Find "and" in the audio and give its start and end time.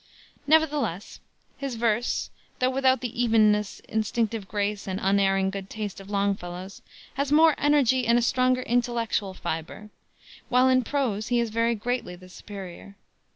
4.87-4.99, 8.07-8.17